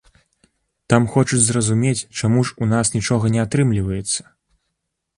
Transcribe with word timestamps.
Там 0.93 1.03
хочуць 1.15 1.43
зразумець, 1.51 2.07
чаму 2.21 2.39
ж 2.51 2.57
у 2.63 2.71
нас 2.75 2.93
нічога 2.97 3.25
не 3.39 3.47
атрымліваецца? 3.47 4.21